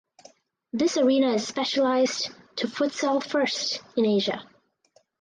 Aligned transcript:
This 0.73 0.97
arena 0.97 1.33
is 1.35 1.45
specialized 1.47 2.31
to 2.55 2.65
futsal 2.67 3.21
first 3.23 3.83
in 3.95 4.03
Asia. 4.03 4.41